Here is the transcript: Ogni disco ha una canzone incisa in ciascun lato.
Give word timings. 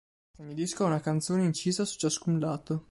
Ogni 0.39 0.55
disco 0.55 0.83
ha 0.83 0.87
una 0.87 0.99
canzone 0.99 1.45
incisa 1.45 1.83
in 1.83 1.87
ciascun 1.89 2.39
lato. 2.39 2.79